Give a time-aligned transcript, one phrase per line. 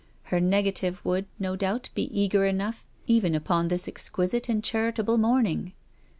[0.23, 5.19] Her nega tive would, no doubt, be eager enough even upon this exquisite and charitable
[5.19, 5.73] morning.